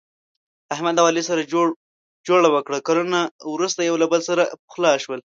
احمد 0.73 0.95
او 0.99 1.05
علي 1.11 1.23
سره 1.29 1.47
جوړه 2.27 2.49
وکړه، 2.51 2.77
کلونه 2.87 3.19
ورسته 3.53 3.81
یو 3.83 3.95
له 4.01 4.07
بل 4.11 4.21
سره 4.29 4.43
پخلا 4.67 4.93
شول. 5.03 5.19